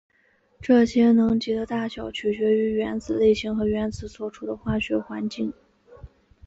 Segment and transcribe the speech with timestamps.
[0.59, 5.53] 这些能级的大小取决于原子类型和原子所处的化学环境。